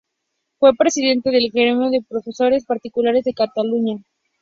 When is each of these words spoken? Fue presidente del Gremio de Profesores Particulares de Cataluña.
Fue 0.57 0.73
presidente 0.75 1.29
del 1.29 1.51
Gremio 1.51 1.91
de 1.91 2.01
Profesores 2.01 2.65
Particulares 2.65 3.23
de 3.23 3.35
Cataluña. 3.35 3.97